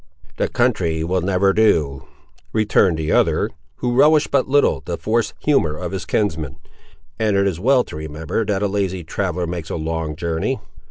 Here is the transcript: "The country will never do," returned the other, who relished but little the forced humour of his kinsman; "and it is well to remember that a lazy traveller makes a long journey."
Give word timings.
"The 0.37 0.47
country 0.47 1.03
will 1.03 1.21
never 1.21 1.53
do," 1.53 2.07
returned 2.53 2.97
the 2.97 3.11
other, 3.11 3.51
who 3.75 3.93
relished 3.93 4.31
but 4.31 4.47
little 4.47 4.81
the 4.83 4.97
forced 4.97 5.35
humour 5.41 5.77
of 5.77 5.91
his 5.91 6.05
kinsman; 6.05 6.55
"and 7.19 7.37
it 7.37 7.45
is 7.45 7.59
well 7.59 7.83
to 7.83 7.95
remember 7.95 8.43
that 8.43 8.63
a 8.63 8.67
lazy 8.67 9.03
traveller 9.03 9.45
makes 9.45 9.69
a 9.69 9.75
long 9.75 10.15
journey." 10.15 10.59